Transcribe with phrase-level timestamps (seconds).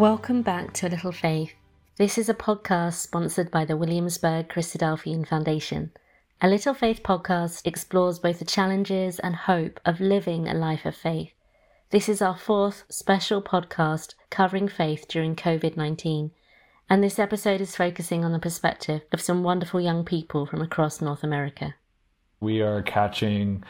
[0.00, 1.52] Welcome back to A Little Faith.
[1.98, 5.92] This is a podcast sponsored by the Williamsburg Christadelphian Foundation.
[6.40, 10.96] A Little Faith podcast explores both the challenges and hope of living a life of
[10.96, 11.32] faith.
[11.90, 16.30] This is our fourth special podcast covering faith during COVID 19,
[16.88, 21.02] and this episode is focusing on the perspective of some wonderful young people from across
[21.02, 21.74] North America.
[22.40, 23.64] We are catching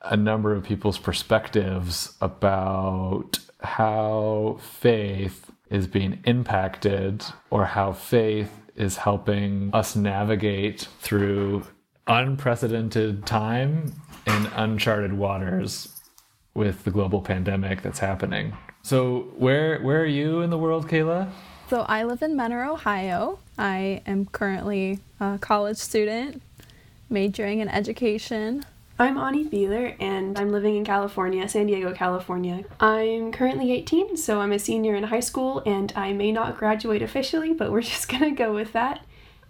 [0.00, 8.96] a number of people's perspectives about how faith is being impacted or how faith is
[8.96, 11.64] helping us navigate through
[12.06, 13.92] unprecedented time
[14.26, 16.00] in uncharted waters
[16.54, 18.52] with the global pandemic that's happening.
[18.82, 21.30] So, where where are you in the world, Kayla?
[21.68, 23.38] So, I live in Mentor, Ohio.
[23.58, 26.42] I am currently a college student
[27.10, 28.64] majoring in education.
[29.00, 32.64] I'm Ani Beeler and I'm living in California, San Diego, California.
[32.80, 37.00] I'm currently 18, so I'm a senior in high school and I may not graduate
[37.00, 39.00] officially, but we're just gonna go with that.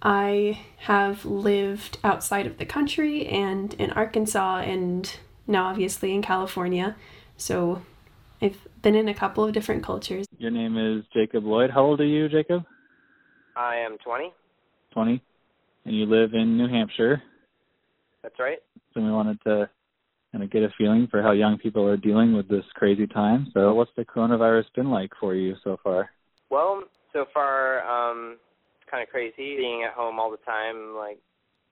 [0.00, 5.12] I have lived outside of the country and in Arkansas and
[5.48, 6.94] now obviously in California.
[7.36, 7.82] So
[8.40, 10.26] I've been in a couple of different cultures.
[10.38, 11.70] Your name is Jacob Lloyd.
[11.70, 12.62] How old are you, Jacob?
[13.56, 14.32] I am 20.
[14.92, 15.20] 20.
[15.86, 17.20] And you live in New Hampshire.
[18.22, 18.58] That's right.
[18.94, 19.69] So we wanted to
[20.33, 23.50] kind of get a feeling for how young people are dealing with this crazy time.
[23.55, 26.10] So what's the coronavirus been like for you so far?
[26.50, 28.36] Well, so far, um,
[28.80, 30.94] it's kind of crazy being at home all the time.
[30.97, 31.19] Like,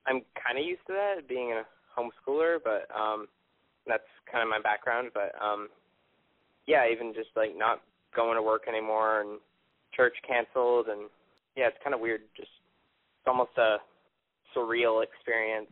[0.06, 1.62] I'm kind of used to that, being a
[1.98, 3.26] homeschooler, but um,
[3.86, 5.10] that's kind of my background.
[5.14, 5.68] But um,
[6.66, 7.80] yeah, even just like not
[8.14, 9.38] going to work anymore and
[9.94, 11.10] church canceled, and
[11.56, 12.22] yeah, it's kind of weird.
[12.36, 12.50] Just
[13.18, 13.78] it's almost a
[14.56, 15.70] surreal experience.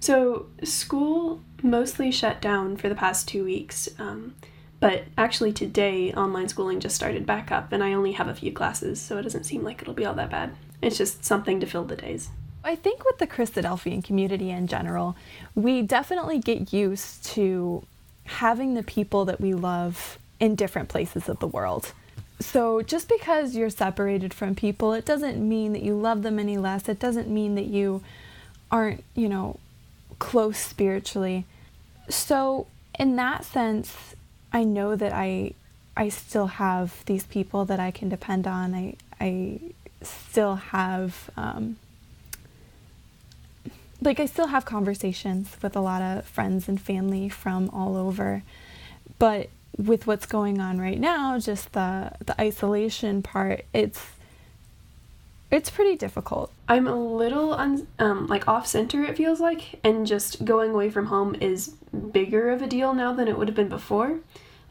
[0.00, 4.34] So, school mostly shut down for the past two weeks, um,
[4.80, 8.52] but actually today, online schooling just started back up, and I only have a few
[8.52, 10.56] classes, so it doesn't seem like it'll be all that bad.
[10.80, 12.30] It's just something to fill the days.
[12.64, 15.16] I think with the Christadelphian community in general,
[15.54, 17.84] we definitely get used to
[18.24, 21.92] having the people that we love in different places of the world.
[22.40, 26.58] So just because you're separated from people, it doesn't mean that you love them any
[26.58, 26.88] less.
[26.88, 28.02] It doesn't mean that you
[28.70, 29.60] aren't, you know,
[30.22, 31.44] close spiritually.
[32.08, 34.14] So in that sense,
[34.52, 35.54] I know that I
[35.96, 38.72] I still have these people that I can depend on.
[38.72, 39.58] I I
[40.00, 41.76] still have um,
[44.00, 48.44] like I still have conversations with a lot of friends and family from all over.
[49.18, 54.00] But with what's going on right now, just the the isolation part, it's
[55.52, 56.50] it's pretty difficult.
[56.66, 60.88] I'm a little un- um, like off center, it feels like, and just going away
[60.88, 61.74] from home is
[62.10, 64.20] bigger of a deal now than it would have been before.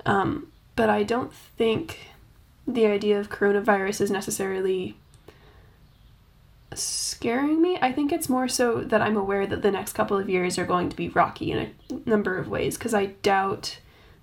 [0.07, 1.99] Um, but I don't think
[2.67, 4.97] the idea of coronavirus is necessarily
[6.73, 7.77] scaring me.
[7.79, 10.65] I think it's more so that I'm aware that the next couple of years are
[10.65, 11.59] going to be rocky in
[11.91, 13.77] a number of ways because I doubt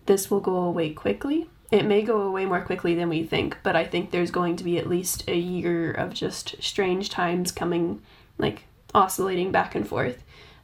[0.07, 3.77] this will go away quickly it may go away more quickly than we think, but
[3.77, 8.03] I think there's going to be at least a year of just strange times coming,
[8.39, 8.65] like
[8.95, 10.23] oscillating back and forth.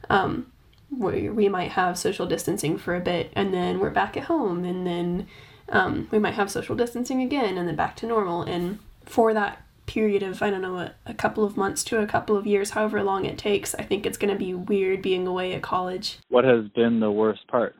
[0.09, 0.51] Um,
[0.89, 4.63] where we might have social distancing for a bit and then we're back at home
[4.63, 5.27] and then
[5.69, 8.43] um, we might have social distancing again and then back to normal.
[8.43, 12.07] And for that period of, I don't know, a, a couple of months to a
[12.07, 15.27] couple of years, however long it takes, I think it's going to be weird being
[15.27, 16.19] away at college.
[16.29, 17.75] What has been the worst part?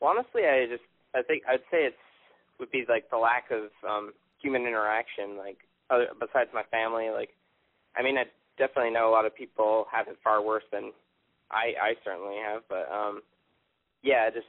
[0.00, 0.84] Well, honestly, I just,
[1.14, 1.96] I think, I'd say it's
[2.58, 5.58] would be like the lack of um human interaction like
[5.90, 7.30] other besides my family like
[7.96, 8.24] i mean i
[8.58, 10.92] definitely know a lot of people have it far worse than
[11.50, 13.22] i i certainly have but um
[14.02, 14.46] yeah I just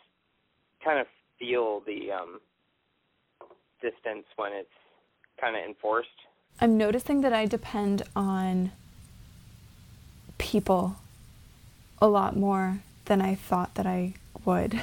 [0.84, 2.40] kind of feel the um
[3.82, 4.68] distance when it's
[5.40, 6.10] kind of enforced.
[6.60, 8.72] I'm noticing that i depend on
[10.38, 10.96] people
[12.02, 14.14] a lot more than i thought that i
[14.46, 14.82] would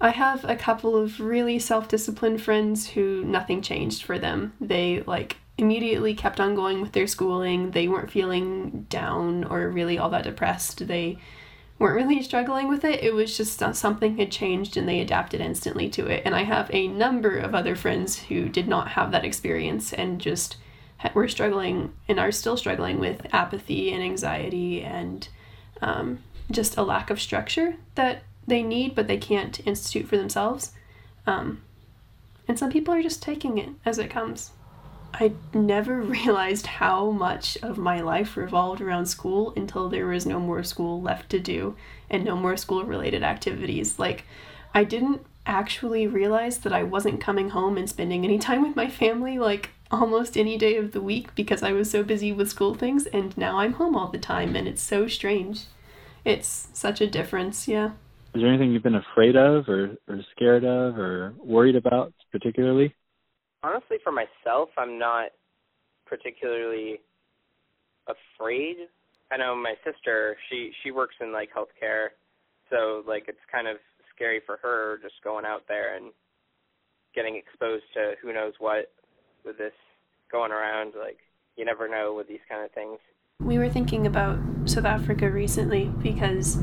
[0.00, 4.52] I have a couple of really self disciplined friends who nothing changed for them.
[4.60, 7.70] They like immediately kept on going with their schooling.
[7.70, 10.86] They weren't feeling down or really all that depressed.
[10.86, 11.18] They
[11.78, 13.02] weren't really struggling with it.
[13.02, 16.22] It was just something had changed and they adapted instantly to it.
[16.24, 20.20] And I have a number of other friends who did not have that experience and
[20.20, 20.56] just
[21.14, 25.28] were struggling and are still struggling with apathy and anxiety and
[25.82, 26.20] um,
[26.50, 30.72] just a lack of structure that they need but they can't institute for themselves.
[31.26, 31.62] Um,
[32.46, 34.50] and some people are just taking it as it comes.
[35.14, 40.40] I never realized how much of my life revolved around school until there was no
[40.40, 41.76] more school left to do
[42.10, 43.98] and no more school related activities.
[43.98, 44.24] Like,
[44.74, 48.88] I didn't actually realize that I wasn't coming home and spending any time with my
[48.88, 52.74] family, like, almost any day of the week because I was so busy with school
[52.74, 55.64] things, and now I'm home all the time, and it's so strange.
[56.24, 57.92] It's such a difference, yeah.
[58.34, 62.92] Is there anything you've been afraid of or, or scared of or worried about particularly?
[63.62, 65.28] Honestly, for myself, I'm not
[66.04, 67.00] particularly
[68.08, 68.76] afraid.
[69.30, 72.08] I know my sister, she she works in like healthcare,
[72.70, 73.76] so like it's kind of
[74.14, 76.06] scary for her just going out there and
[77.14, 78.92] getting exposed to who knows what
[79.44, 79.72] with this
[80.30, 80.94] going around.
[80.98, 81.18] Like
[81.56, 82.98] you never know with these kind of things.
[83.40, 86.58] We were thinking about South Africa recently because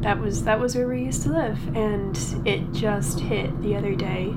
[0.00, 3.94] that was that was where we used to live, and it just hit the other
[3.94, 4.28] day.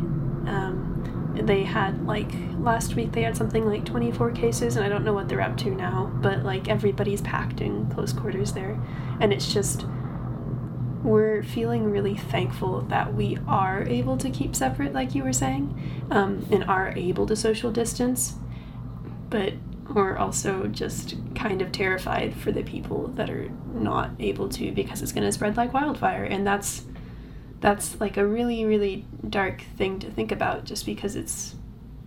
[0.45, 0.93] Um,
[1.35, 5.13] they had like last week they had something like 24 cases and i don't know
[5.13, 8.79] what they're up to now but like everybody's packed in close quarters there
[9.19, 9.85] and it's just
[11.03, 16.07] we're feeling really thankful that we are able to keep separate like you were saying
[16.11, 18.35] um, and are able to social distance
[19.29, 19.53] but
[19.89, 25.01] we're also just kind of terrified for the people that are not able to because
[25.01, 26.23] it's going to spread like wildfire.
[26.23, 26.85] And that's
[27.59, 31.55] that's like a really really dark thing to think about just because it's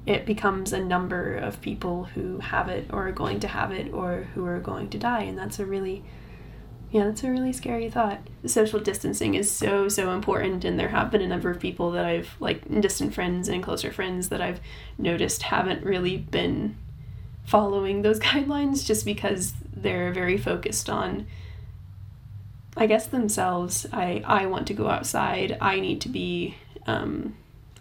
[0.07, 3.93] it becomes a number of people who have it or are going to have it
[3.93, 5.23] or who are going to die.
[5.23, 6.03] And that's a really
[6.91, 8.21] yeah that's a really scary thought.
[8.47, 12.05] Social distancing is so so important and there have been a number of people that
[12.05, 14.61] i've like distant friends and closer friends that i've
[14.97, 16.77] noticed haven't really been
[17.47, 21.27] following those guidelines just because they're very focused on
[22.77, 23.87] I guess themselves.
[23.91, 25.57] I I want to go outside.
[25.61, 26.57] I need to be
[26.87, 27.35] um,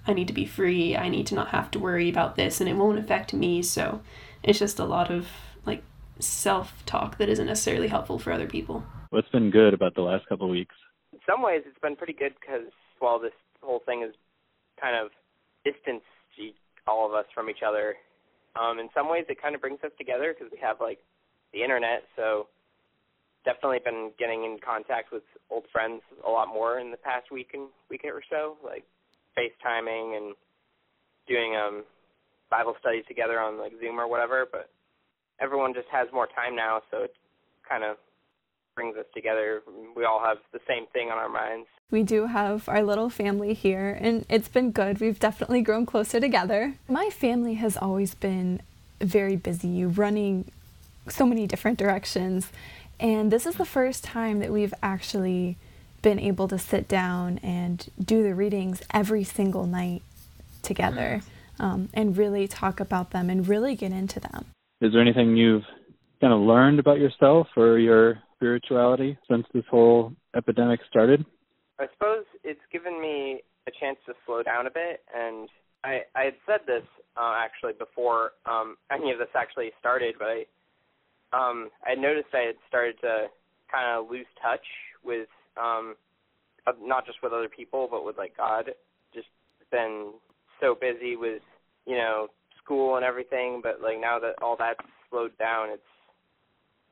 [0.08, 0.96] I need to be free.
[0.96, 3.62] I need to not have to worry about this, and it won't affect me.
[3.62, 4.02] So
[4.42, 5.28] it's just a lot of
[5.66, 5.84] like
[6.20, 8.86] self talk that isn't necessarily helpful for other people.
[9.10, 10.76] What's been good about the last couple of weeks?
[11.12, 14.14] In some ways, it's been pretty good because while this whole thing has
[14.80, 15.12] kind of
[15.66, 16.06] distanced
[16.88, 17.96] all of us from each other,
[18.60, 21.00] um, in some ways it kind of brings us together because we have like
[21.54, 22.04] the internet.
[22.16, 22.48] So
[23.44, 27.52] definitely been getting in contact with old friends a lot more in the past week
[27.54, 28.84] and week or so, like
[29.38, 30.36] FaceTiming and
[31.28, 31.84] doing um
[32.50, 34.70] Bible studies together on like Zoom or whatever, but
[35.40, 37.14] everyone just has more time now, so it
[37.68, 37.98] kind of
[38.76, 39.64] brings us together.
[39.96, 41.68] We all have the same thing on our minds.
[41.92, 45.00] We do have our little family here, and it's been good.
[45.00, 46.76] We've definitely grown closer together.
[46.88, 48.62] My family has always been
[49.00, 50.52] very busy, running
[51.08, 52.52] so many different directions.
[53.00, 55.58] And this is the first time that we've actually
[56.02, 60.02] been able to sit down and do the readings every single night
[60.62, 61.22] together
[61.60, 64.46] um, and really talk about them and really get into them.
[64.82, 65.64] Is there anything you've
[66.22, 71.26] kind of learned about yourself or your spirituality since this whole epidemic started?
[71.80, 75.50] I suppose it's given me a chance to slow down a bit, and
[75.84, 76.84] I I had said this
[77.18, 80.46] uh, actually before um, any of this actually started, but I
[81.34, 83.28] um, I noticed I had started to
[83.72, 84.66] kind of lose touch
[85.04, 85.28] with
[85.58, 85.96] um,
[86.82, 88.72] not just with other people, but with like God.
[89.14, 89.28] Just
[89.72, 90.14] been
[90.62, 91.42] so busy with
[91.86, 92.28] you know
[92.64, 94.80] school and everything, but like now that all that's
[95.10, 95.82] slowed down, it's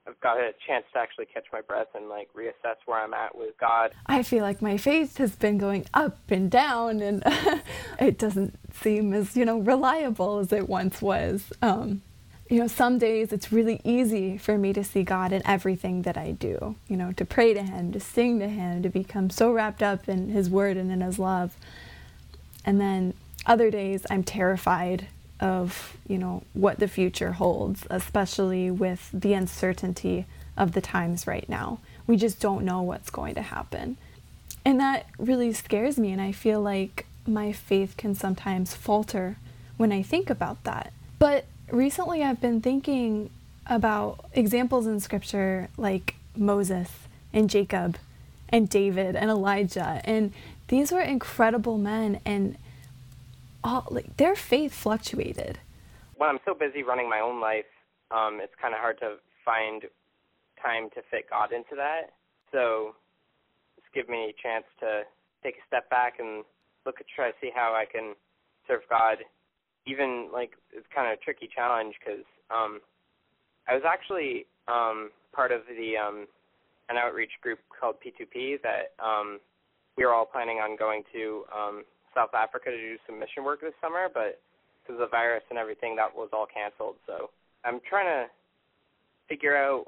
[0.06, 3.38] I've got a chance to actually catch my breath and like reassess where I'm at
[3.38, 3.92] with God.
[4.06, 7.24] I feel like my faith has been going up and down, and
[8.00, 11.54] it doesn't seem as you know reliable as it once was.
[11.62, 12.02] Um,
[12.50, 16.18] you know, some days it's really easy for me to see God in everything that
[16.18, 19.52] I do, you know, to pray to Him, to sing to Him, to become so
[19.52, 21.56] wrapped up in His Word and in His love.
[22.66, 23.14] And then
[23.46, 25.08] other days I'm terrified
[25.44, 31.48] of, you know, what the future holds, especially with the uncertainty of the times right
[31.50, 31.80] now.
[32.08, 33.98] We just don't know what's going to happen.
[34.64, 39.36] And that really scares me, and I feel like my faith can sometimes falter
[39.76, 40.94] when I think about that.
[41.20, 43.30] But recently I've been thinking
[43.68, 46.90] about examples in scripture like Moses
[47.34, 47.98] and Jacob
[48.50, 50.32] and David and Elijah and
[50.68, 52.58] these were incredible men and
[53.64, 55.60] all like their faith fluctuated.
[56.16, 57.70] When I'm so busy running my own life,
[58.12, 59.84] um, it's kind of hard to find
[60.62, 62.14] time to fit God into that.
[62.52, 62.96] So
[63.78, 65.04] it's give me a chance to
[65.44, 66.44] take a step back and
[66.86, 68.14] look at try to see how I can
[68.68, 69.18] serve God
[69.86, 72.80] even like it's kind of a tricky challenge because um,
[73.68, 76.28] I was actually um, part of the um,
[76.90, 79.40] an outreach group called P2P that um,
[79.98, 81.84] we were all planning on going to um,
[82.16, 84.42] South Africa to do some mission work this summer, but
[84.82, 86.96] because of the virus and everything, that was all canceled.
[87.08, 87.30] So
[87.64, 88.32] I'm trying to
[89.28, 89.86] figure out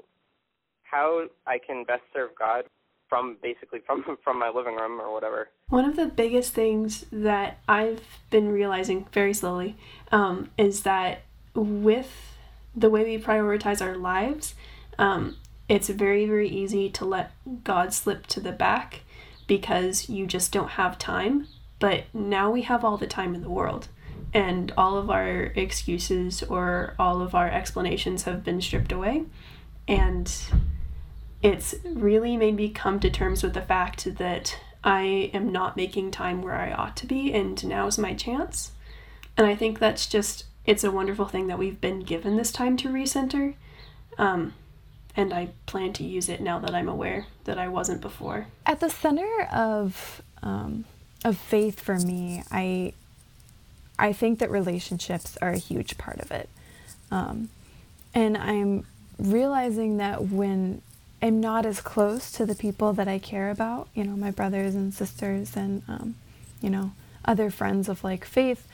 [0.82, 2.64] how I can best serve God
[3.08, 5.48] from basically from from my living room or whatever.
[5.68, 9.76] One of the biggest things that I've been realizing very slowly
[10.12, 11.22] um, is that
[11.54, 12.36] with
[12.74, 14.54] the way we prioritize our lives,
[14.98, 15.36] um,
[15.68, 17.32] it's very, very easy to let
[17.64, 19.00] God slip to the back
[19.46, 21.48] because you just don't have time.
[21.78, 23.88] But now we have all the time in the world,
[24.32, 29.24] and all of our excuses or all of our explanations have been stripped away.
[29.86, 30.32] And
[31.42, 36.10] it's really made me come to terms with the fact that I am not making
[36.10, 38.72] time where I ought to be, and now's my chance.
[39.36, 42.76] And I think that's just, it's a wonderful thing that we've been given this time
[42.78, 43.54] to recenter.
[44.16, 44.54] Um,
[45.14, 48.46] and I plan to use it now that I'm aware that I wasn't before.
[48.64, 50.84] At the center of um,
[51.24, 52.92] of faith for me, I
[53.98, 56.48] I think that relationships are a huge part of it,
[57.10, 57.48] um,
[58.14, 58.86] and I'm
[59.18, 60.82] realizing that when
[61.22, 64.74] I'm not as close to the people that I care about, you know, my brothers
[64.74, 66.14] and sisters, and um,
[66.60, 66.92] you know,
[67.24, 68.68] other friends of like faith,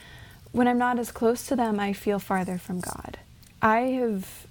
[0.50, 3.18] when I'm not as close to them, I feel farther from God.
[3.60, 4.46] I have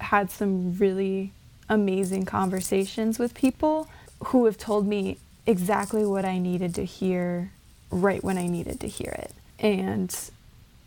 [0.00, 1.32] had some really
[1.68, 3.88] amazing conversations with people
[4.26, 7.52] who have told me exactly what I needed to hear
[7.90, 9.32] right when I needed to hear it.
[9.58, 10.14] And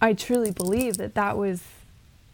[0.01, 1.63] I truly believe that that was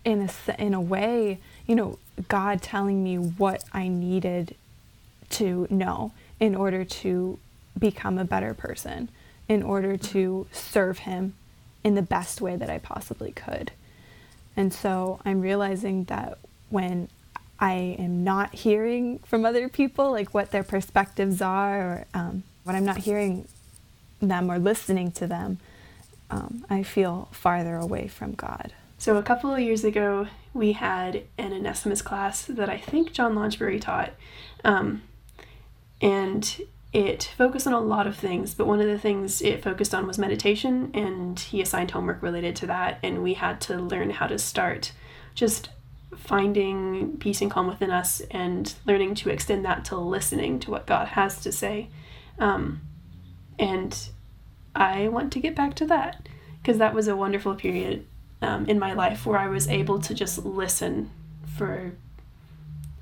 [0.03, 4.55] in a in a way, you know, God telling me what I needed
[5.31, 7.39] to know in order to
[7.77, 9.09] become a better person,
[9.47, 11.33] in order to serve him
[11.83, 13.71] in the best way that I possibly could.
[14.55, 16.37] And so I'm realizing that
[16.69, 17.09] when
[17.63, 22.75] I am not hearing from other people, like what their perspectives are, or um, when
[22.75, 23.47] I'm not hearing
[24.19, 25.59] them or listening to them,
[26.29, 28.73] um, I feel farther away from God.
[28.97, 33.33] So, a couple of years ago, we had an Onesimus class that I think John
[33.33, 34.11] Launchbury taught.
[34.65, 35.03] Um,
[36.01, 39.95] and it focused on a lot of things, but one of the things it focused
[39.95, 42.99] on was meditation, and he assigned homework related to that.
[43.01, 44.91] And we had to learn how to start
[45.33, 45.69] just
[46.17, 50.85] finding peace and calm within us and learning to extend that to listening to what
[50.85, 51.89] God has to say.
[52.39, 52.81] Um,
[53.59, 54.09] and
[54.75, 56.27] I want to get back to that
[56.61, 58.05] because that was a wonderful period
[58.41, 61.11] um, in my life where I was able to just listen
[61.57, 61.93] for,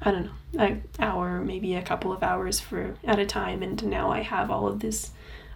[0.02, 3.64] I don't know, an hour, maybe a couple of hours for at a time.
[3.64, 5.12] And now I have all of this,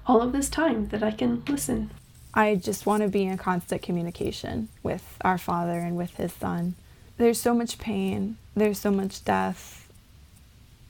[0.07, 1.91] all of this time that I can listen.
[2.33, 6.75] I just want to be in constant communication with our Father and with His Son
[7.17, 9.89] there's so much pain, there's so much death,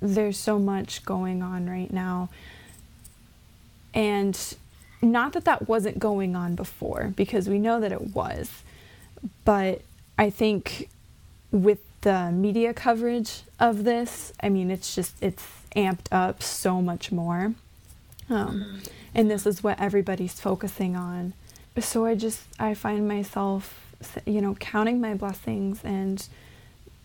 [0.02, 2.30] there's so much going on right now.
[3.94, 4.38] And
[5.02, 8.50] not that that wasn't going on before, because we know that it was,
[9.44, 9.82] but
[10.18, 10.90] I think
[11.52, 17.12] with the media coverage of this, I mean, it's just, it's amped up so much
[17.12, 17.54] more.
[18.30, 18.82] Um,
[19.14, 21.34] and this is what everybody's focusing on.
[21.80, 23.85] So I just, I find myself
[24.26, 26.28] you know, counting my blessings and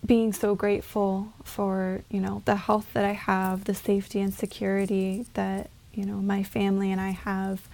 [0.04, 5.26] being so grateful for, you know, the health that I have, the safety and security
[5.34, 7.68] that, you know, my family and I have,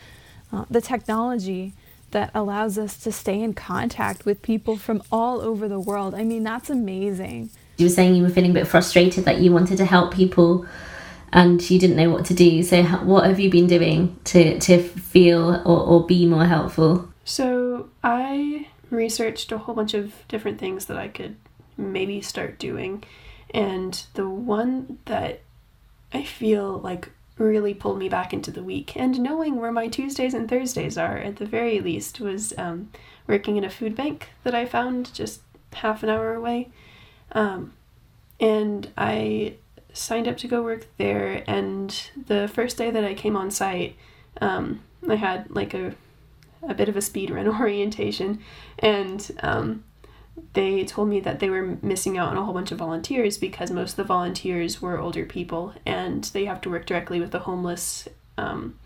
[0.53, 1.73] uh, the technology
[2.11, 6.15] that allows us to stay in contact with people from all over the world.
[6.15, 7.51] I mean, that's amazing.
[7.79, 10.67] You were saying you were feeling a bit frustrated that you wanted to help people
[11.33, 12.63] and you didn't know what to do.
[12.63, 17.09] So, what have you been doing to, to feel or, or be more helpful?
[17.25, 21.37] So, I researched a whole bunch of different things that I could
[21.77, 23.05] maybe start doing.
[23.53, 25.41] And the one that
[26.13, 30.33] I feel like really pulled me back into the week and knowing where my Tuesdays
[30.33, 32.91] and Thursdays are at the very least was um,
[33.27, 35.43] working in a food bank that I found just
[35.75, 36.71] half an hour away.
[37.33, 37.75] Um,
[38.41, 39.57] and I
[39.93, 41.43] signed up to go work there.
[41.47, 43.97] And the first day that I came on site,
[44.41, 45.95] um, I had like a
[46.69, 48.41] a bit of a speed run orientation,
[48.79, 49.85] and um,
[50.53, 53.71] they told me that they were missing out on a whole bunch of volunteers because
[53.71, 57.41] most of the volunteers were older people and they have to work directly with the
[57.41, 58.79] homeless um,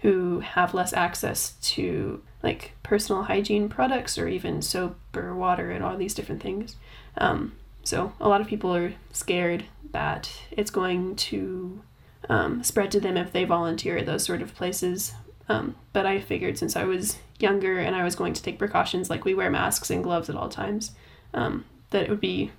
[0.00, 5.84] who have less access to like personal hygiene products or even soap or water and
[5.84, 6.76] all these different things.
[7.18, 7.52] Um,
[7.82, 11.82] so a lot of people are scared that it's going to
[12.28, 15.14] um, spread to them if they volunteer at those sort of places
[15.48, 19.10] um, but I figured since I was younger and I was going to take precautions,
[19.10, 20.92] like we wear masks and gloves at all times,
[21.34, 22.50] um, that it would be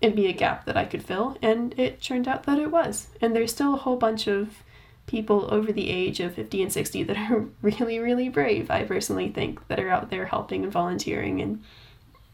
[0.00, 3.06] it'd be a gap that I could fill, and it turned out that it was.
[3.20, 4.62] And there's still a whole bunch of
[5.06, 9.28] people over the age of 50 and 60 that are really, really brave, I personally
[9.28, 11.62] think, that are out there helping and volunteering and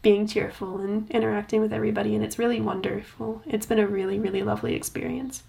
[0.01, 3.41] being cheerful and interacting with everybody, and it's really wonderful.
[3.45, 5.43] It's been a really, really lovely experience.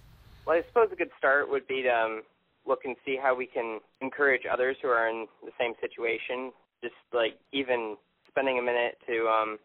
[0.44, 2.22] Well, I suppose a good start would be to um,
[2.70, 6.52] look and see how we can encourage others who are in the same situation.
[6.82, 7.96] Just like even
[8.26, 9.58] spending a minute to um,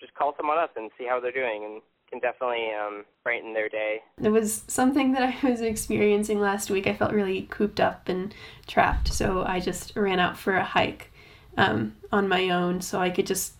[0.00, 3.68] just call someone up and see how they're doing, and can definitely um, brighten their
[3.68, 4.00] day.
[4.22, 6.86] It was something that I was experiencing last week.
[6.86, 8.34] I felt really cooped up and
[8.66, 11.10] trapped, so I just ran out for a hike
[11.56, 13.54] um, on my own so I could just,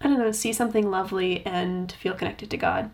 [0.00, 2.90] I don't know, see something lovely and feel connected to God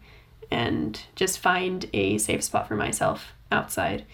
[0.50, 4.04] and just find a safe spot for myself outside.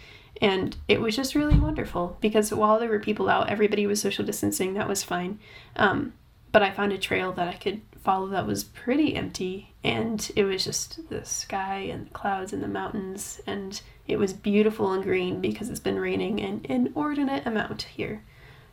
[0.41, 4.25] And it was just really wonderful because while there were people out, everybody was social
[4.25, 4.75] distancing.
[4.75, 5.41] That was fine.
[5.77, 6.13] Um,
[6.53, 9.75] but I found a trail that I could follow that was pretty empty.
[9.83, 13.41] And it was just the sky and the clouds and the mountains.
[13.47, 18.23] And it was beautiful and green because it's been raining an inordinate amount here.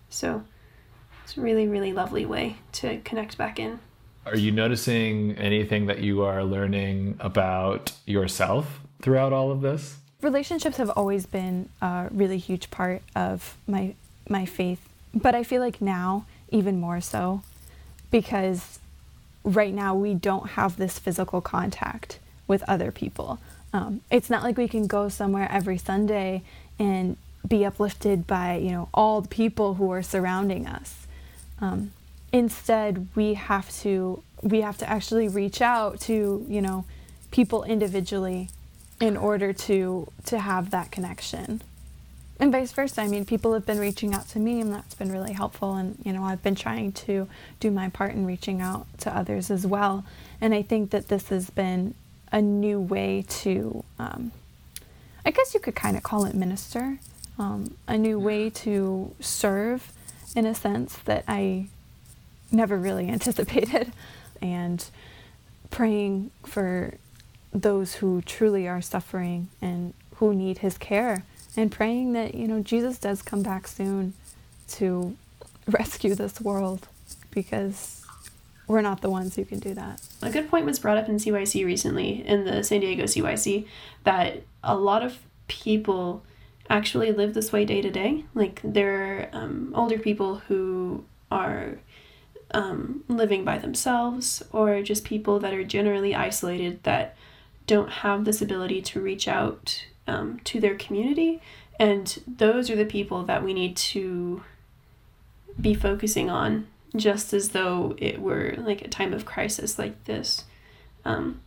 [0.10, 0.44] So
[1.24, 3.80] it's a really, really lovely way to connect back in.
[4.26, 9.98] Are you noticing anything that you are learning about yourself throughout all of this?
[10.22, 13.96] Relationships have always been a really huge part of my
[14.28, 17.44] my faith, but I feel like now even more so
[18.10, 18.80] because
[19.44, 22.18] right now we don't have this physical contact
[22.48, 23.40] with other people.
[23.72, 26.42] Um, it's not like we can go somewhere every Sunday
[26.80, 27.18] and
[27.48, 31.08] be uplifted by you know all the people who are surrounding us.
[31.62, 31.92] Um,
[32.32, 36.86] instead, we have to we have to actually reach out to you know
[37.32, 38.50] people individually
[39.00, 41.62] in order to to have that connection.
[42.38, 45.10] And vice versa i mean people have been reaching out to me and that's been
[45.10, 47.30] really helpful and you know i've been trying to
[47.62, 50.04] do my part in reaching out to others as well.
[50.42, 51.94] And i think that this has been
[52.32, 54.32] a new way to um,
[55.26, 57.00] i guess you could kind of call it minister
[57.40, 59.94] um, a new way to serve
[60.36, 61.68] in a sense that i
[62.52, 63.92] never really anticipated.
[64.42, 64.84] And
[65.70, 66.96] praying for
[67.62, 71.24] those who truly are suffering and who need his care
[71.58, 74.14] and praying that you know Jesus does come back soon
[74.70, 75.16] to
[75.68, 76.88] rescue this world
[77.32, 78.04] because
[78.68, 80.02] we're not the ones who can do that.
[80.22, 83.68] A good point was brought up in CYC recently in the San Diego CYC
[84.04, 86.24] that a lot of people
[86.70, 88.26] actually live this way day to day.
[88.34, 91.78] Like there are um, older people who are
[92.52, 97.16] um, living by themselves or just people that are generally isolated that
[97.68, 101.42] don't have this ability to reach out um, to their community.
[101.80, 104.44] And those are the people that we need to
[105.60, 110.46] be focusing on, just as though it were like a time of crisis like this.
[111.04, 111.42] Um,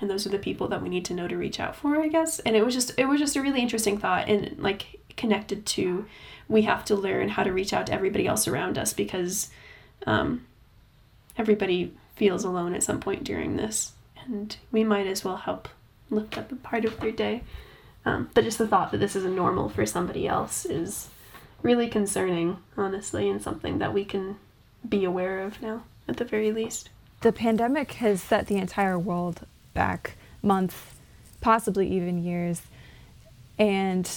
[0.00, 2.08] and those are the people that we need to know to reach out for, I
[2.08, 2.38] guess.
[2.40, 6.06] And it was just it was just a really interesting thought and like connected to
[6.48, 9.50] we have to learn how to reach out to everybody else around us because
[10.06, 10.46] um,
[11.36, 13.92] everybody feels alone at some point during this
[14.28, 15.68] and we might as well help
[16.10, 17.42] lift up a part of their day.
[18.04, 21.08] Um, but just the thought that this is a normal for somebody else is
[21.62, 24.36] really concerning, honestly, and something that we can
[24.88, 26.90] be aware of now, at the very least.
[27.20, 30.76] The pandemic has set the entire world back months,
[31.40, 32.62] possibly even years.
[33.58, 34.08] And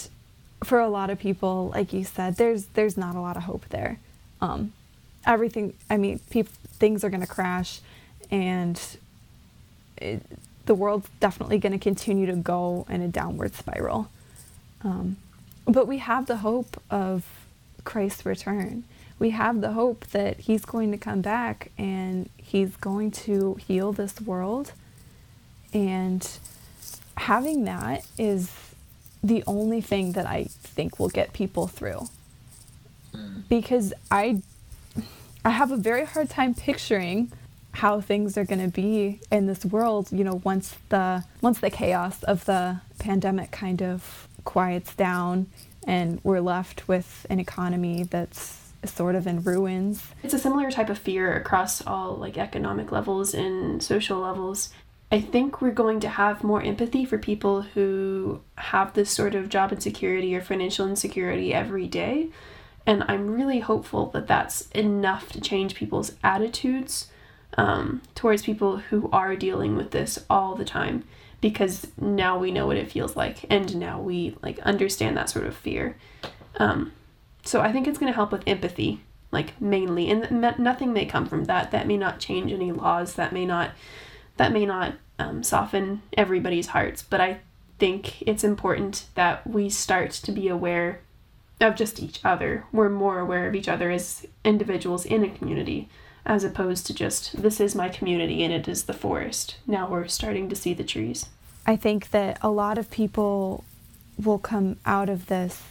[0.64, 3.66] for a lot of people, like you said, there's there's not a lot of hope
[3.70, 4.00] there.
[4.40, 4.74] Um,
[5.26, 7.82] everything, I mean, things are going to crash,
[8.30, 8.80] and
[10.02, 10.24] it,
[10.66, 14.10] the world's definitely going to continue to go in a downward spiral.
[14.84, 15.18] Um,
[15.66, 17.26] but we have the hope of
[17.84, 18.84] Christ's return.
[19.20, 23.92] We have the hope that He's going to come back and He's going to heal
[23.94, 24.74] this world.
[25.74, 26.28] And
[27.18, 28.52] having that is
[29.24, 32.10] the only thing that I think will get people through.
[33.50, 34.42] Because I
[35.44, 37.32] I have a very hard time picturing
[37.74, 41.70] how things are going to be in this world, you know, once the once the
[41.70, 45.48] chaos of the pandemic kind of quiets down
[45.88, 50.04] and we're left with an economy that's sort of in ruins.
[50.24, 54.70] It's a similar type of fear across all like economic levels and social levels.
[55.12, 59.50] I think we're going to have more empathy for people who have this sort of
[59.50, 62.30] job insecurity or financial insecurity every day.
[62.86, 67.08] And I'm really hopeful that that's enough to change people's attitudes
[67.58, 71.04] um, towards people who are dealing with this all the time
[71.42, 75.46] because now we know what it feels like and now we like understand that sort
[75.46, 75.98] of fear.
[76.58, 76.94] Um,
[77.44, 80.10] so i think it's going to help with empathy like mainly.
[80.10, 81.72] And nothing may come from that.
[81.72, 83.16] That may not change any laws.
[83.16, 83.72] That may not
[84.38, 87.02] that may not um, soften everybody's hearts.
[87.02, 87.40] But i
[87.80, 91.02] think it's important that we start to be aware
[91.60, 92.66] of just each other.
[92.72, 95.90] We're more aware of each other as individuals in a community
[96.26, 99.58] as opposed to just this is my community and it is the forest.
[99.66, 101.28] Now we're starting to see the trees.
[101.66, 103.64] I think that a lot of people
[104.18, 105.62] will come out of this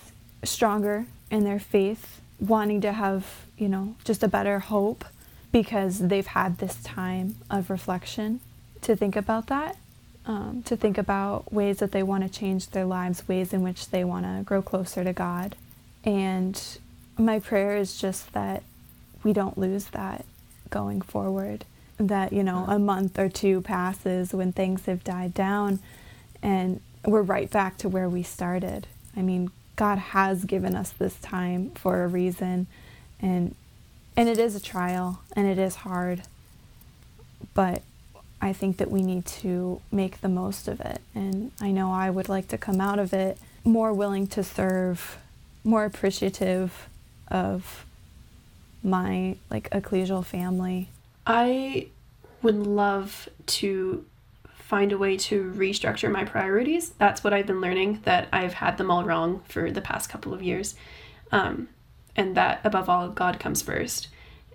[0.42, 5.04] stronger in their faith, wanting to have, you know, just a better hope
[5.52, 8.40] because they've had this time of reflection
[8.82, 9.76] to think about that,
[10.26, 13.90] um, to think about ways that they want to change their lives, ways in which
[13.90, 15.56] they want to grow closer to God.
[16.04, 16.60] And
[17.18, 18.62] my prayer is just that
[19.22, 20.24] we don't lose that
[20.70, 21.64] going forward.
[21.98, 25.80] That, you know, a month or two passes when things have died down
[26.42, 28.86] and we're right back to where we started.
[29.14, 32.66] I mean, God has given us this time for a reason
[33.20, 33.54] and
[34.16, 36.22] and it is a trial and it is hard.
[37.54, 37.82] But
[38.40, 41.00] I think that we need to make the most of it.
[41.14, 45.18] And I know I would like to come out of it more willing to serve,
[45.64, 46.88] more appreciative
[47.28, 47.84] of
[48.82, 50.90] my like ecclesial family.
[51.26, 51.88] I
[52.42, 54.04] would love to
[54.70, 56.90] find a way to restructure my priorities.
[56.90, 60.32] That's what I've been learning that I've had them all wrong for the past couple
[60.32, 60.76] of years.
[61.32, 61.68] Um,
[62.14, 64.08] and that above all, God comes first.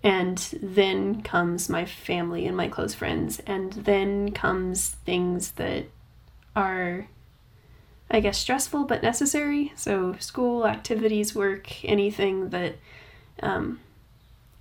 [0.03, 3.41] And then comes my family and my close friends.
[3.45, 5.85] And then comes things that
[6.55, 7.07] are,
[8.09, 9.73] I guess, stressful but necessary.
[9.75, 12.75] So, school, activities, work, anything that
[13.41, 13.79] um,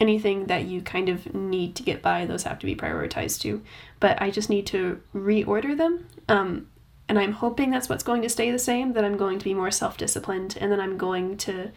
[0.00, 3.62] anything that you kind of need to get by, those have to be prioritized too.
[4.00, 6.06] But I just need to reorder them.
[6.28, 6.68] Um,
[7.08, 9.54] and I'm hoping that's what's going to stay the same, that I'm going to be
[9.54, 11.70] more self disciplined, and then I'm going to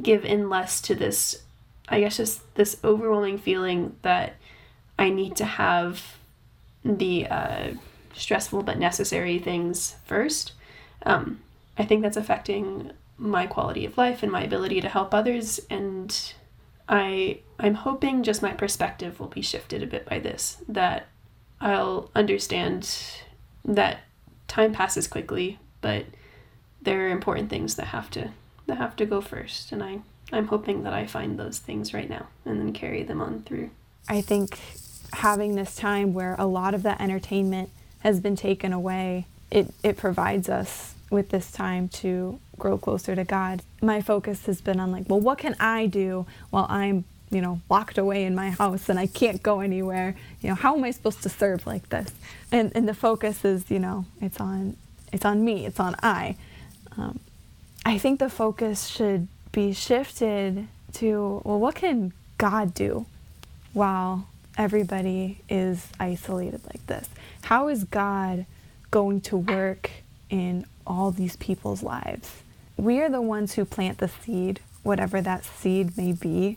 [0.00, 1.42] give in less to this,
[1.88, 4.34] I guess, just this overwhelming feeling that
[4.98, 6.16] I need to have
[6.84, 7.70] the uh,
[8.14, 10.52] stressful but necessary things first.
[11.04, 11.40] Um,
[11.78, 16.34] I think that's affecting my quality of life and my ability to help others and
[16.88, 21.06] I I'm hoping just my perspective will be shifted a bit by this that
[21.60, 22.88] I'll understand
[23.64, 24.00] that
[24.48, 26.06] time passes quickly, but
[26.80, 28.30] there are important things that have to
[28.66, 30.00] that have to go first and I
[30.32, 33.70] I'm hoping that I find those things right now and then carry them on through.
[34.08, 34.58] I think
[35.12, 37.70] having this time where a lot of that entertainment
[38.00, 43.24] has been taken away, it, it provides us with this time to grow closer to
[43.24, 43.62] God.
[43.82, 47.60] My focus has been on like, well, what can I do while I'm, you know,
[47.68, 50.16] locked away in my house and I can't go anywhere?
[50.40, 52.10] You know, how am I supposed to serve like this?
[52.52, 54.76] And and the focus is, you know, it's on
[55.12, 56.36] it's on me, it's on I.
[56.96, 57.20] Um,
[57.84, 63.06] I think the focus should be shifted to, well, what can God do
[63.72, 64.26] while
[64.58, 67.08] everybody is isolated like this?
[67.42, 68.44] How is God
[68.90, 69.90] going to work
[70.28, 72.42] in all these people's lives.
[72.76, 76.56] We are the ones who plant the seed, whatever that seed may be,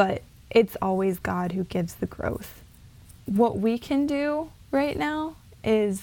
[0.00, 2.62] but it's always God who gives the growth.
[3.26, 6.02] What we can do right now is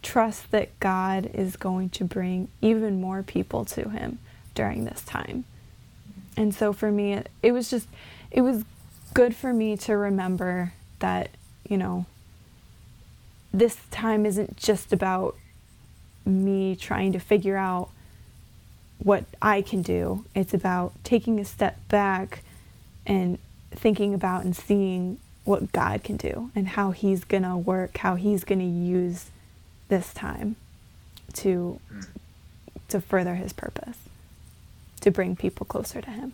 [0.00, 4.18] trust that God is going to bring even more people to Him
[4.54, 5.44] during this time.
[6.38, 7.86] And so for me, it, was just,
[8.30, 8.64] it was
[9.12, 11.28] good for me to remember that,
[11.68, 12.06] you know,
[13.52, 15.36] this time isn't just about
[16.24, 17.90] me trying to figure out
[18.96, 20.24] what I can do.
[20.34, 22.42] It's about taking a step back
[23.06, 23.38] and
[23.70, 28.14] thinking about and seeing what God can do and how He's going to work, how
[28.14, 29.30] He's going to use
[29.88, 30.56] this time
[31.34, 31.80] to
[32.88, 33.96] to further His purpose,
[35.00, 36.32] to bring people closer to Him.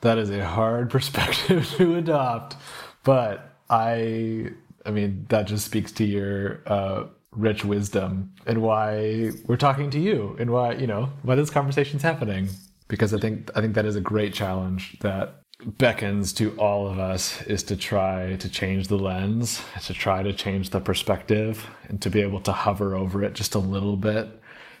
[0.00, 2.56] That is a hard perspective to adopt,
[3.04, 4.50] but I,
[4.84, 9.98] I mean, that just speaks to your uh, rich wisdom and why we're talking to
[9.98, 12.48] you and why you know why this conversation's happening
[12.88, 16.98] because i think i think that is a great challenge that beckons to all of
[16.98, 22.00] us is to try to change the lens to try to change the perspective and
[22.02, 24.28] to be able to hover over it just a little bit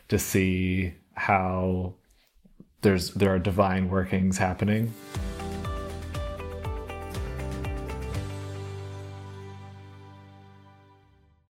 [0.08, 1.94] to see how
[2.80, 4.92] there's there are divine workings happening